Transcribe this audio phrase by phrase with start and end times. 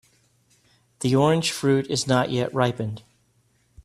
[1.01, 3.03] The orange fruit is not yet ripened.